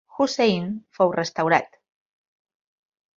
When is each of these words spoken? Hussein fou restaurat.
Hussein 0.15 0.63
fou 0.99 1.13
restaurat. 1.15 1.77